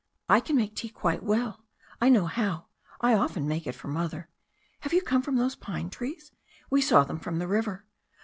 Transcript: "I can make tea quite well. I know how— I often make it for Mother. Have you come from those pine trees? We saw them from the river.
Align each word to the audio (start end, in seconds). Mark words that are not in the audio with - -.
"I 0.27 0.39
can 0.39 0.55
make 0.55 0.73
tea 0.75 0.89
quite 0.89 1.21
well. 1.21 1.63
I 2.01 2.09
know 2.09 2.25
how— 2.25 2.65
I 3.01 3.13
often 3.13 3.47
make 3.47 3.67
it 3.67 3.75
for 3.75 3.87
Mother. 3.87 4.29
Have 4.79 4.93
you 4.93 5.03
come 5.03 5.21
from 5.21 5.35
those 5.35 5.53
pine 5.53 5.91
trees? 5.91 6.31
We 6.71 6.81
saw 6.81 7.03
them 7.03 7.19
from 7.19 7.37
the 7.37 7.47
river. 7.47 7.85